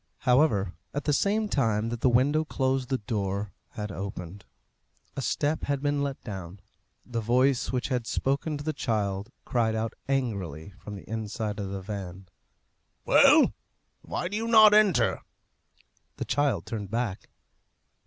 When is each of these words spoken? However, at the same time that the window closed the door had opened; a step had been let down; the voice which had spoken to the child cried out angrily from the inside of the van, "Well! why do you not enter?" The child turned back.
However, 0.21 0.73
at 0.95 1.03
the 1.03 1.13
same 1.13 1.47
time 1.47 1.89
that 1.89 2.01
the 2.01 2.09
window 2.09 2.43
closed 2.43 2.89
the 2.89 2.97
door 2.97 3.53
had 3.73 3.91
opened; 3.91 4.45
a 5.15 5.21
step 5.21 5.65
had 5.65 5.79
been 5.83 6.01
let 6.01 6.19
down; 6.23 6.59
the 7.05 7.21
voice 7.21 7.71
which 7.71 7.89
had 7.89 8.07
spoken 8.07 8.57
to 8.57 8.63
the 8.63 8.73
child 8.73 9.29
cried 9.45 9.75
out 9.75 9.93
angrily 10.09 10.73
from 10.79 10.95
the 10.95 11.07
inside 11.07 11.59
of 11.59 11.69
the 11.69 11.83
van, 11.83 12.25
"Well! 13.05 13.53
why 14.01 14.27
do 14.27 14.35
you 14.35 14.47
not 14.47 14.73
enter?" 14.73 15.21
The 16.17 16.25
child 16.25 16.65
turned 16.65 16.89
back. 16.89 17.29